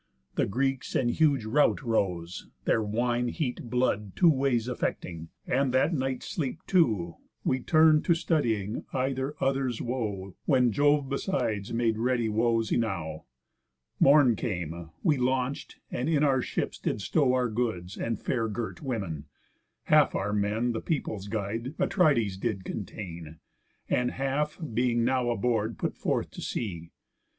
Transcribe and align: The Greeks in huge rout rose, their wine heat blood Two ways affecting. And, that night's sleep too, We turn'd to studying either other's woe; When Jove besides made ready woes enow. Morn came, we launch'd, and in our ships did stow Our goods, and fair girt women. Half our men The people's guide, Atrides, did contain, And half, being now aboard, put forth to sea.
The 0.33 0.47
Greeks 0.47 0.95
in 0.95 1.09
huge 1.09 1.45
rout 1.45 1.83
rose, 1.83 2.47
their 2.65 2.81
wine 2.81 3.27
heat 3.27 3.69
blood 3.69 4.15
Two 4.15 4.31
ways 4.31 4.67
affecting. 4.67 5.29
And, 5.45 5.71
that 5.75 5.93
night's 5.93 6.25
sleep 6.27 6.61
too, 6.65 7.17
We 7.43 7.59
turn'd 7.59 8.03
to 8.05 8.15
studying 8.15 8.83
either 8.93 9.35
other's 9.39 9.79
woe; 9.79 10.35
When 10.45 10.71
Jove 10.71 11.07
besides 11.07 11.71
made 11.71 11.99
ready 11.99 12.29
woes 12.29 12.71
enow. 12.71 13.25
Morn 13.99 14.35
came, 14.35 14.89
we 15.03 15.17
launch'd, 15.17 15.75
and 15.91 16.09
in 16.09 16.23
our 16.23 16.41
ships 16.41 16.79
did 16.79 16.99
stow 16.99 17.33
Our 17.35 17.51
goods, 17.51 17.95
and 17.95 18.19
fair 18.19 18.47
girt 18.49 18.81
women. 18.81 19.25
Half 19.83 20.15
our 20.15 20.33
men 20.33 20.71
The 20.71 20.81
people's 20.81 21.27
guide, 21.27 21.75
Atrides, 21.77 22.37
did 22.39 22.65
contain, 22.65 23.37
And 23.87 24.09
half, 24.09 24.59
being 24.73 25.03
now 25.05 25.29
aboard, 25.29 25.77
put 25.77 25.95
forth 25.95 26.31
to 26.31 26.41
sea. 26.41 26.89